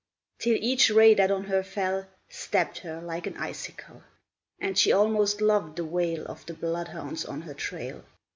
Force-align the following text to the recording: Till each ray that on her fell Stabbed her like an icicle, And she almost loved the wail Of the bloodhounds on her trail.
Till 0.39 0.57
each 0.59 0.89
ray 0.89 1.13
that 1.13 1.29
on 1.29 1.43
her 1.43 1.61
fell 1.61 2.07
Stabbed 2.27 2.79
her 2.79 3.03
like 3.03 3.27
an 3.27 3.37
icicle, 3.37 4.01
And 4.59 4.75
she 4.75 4.91
almost 4.91 5.41
loved 5.41 5.75
the 5.75 5.85
wail 5.85 6.25
Of 6.25 6.43
the 6.47 6.55
bloodhounds 6.55 7.23
on 7.23 7.41
her 7.41 7.53
trail. 7.53 8.03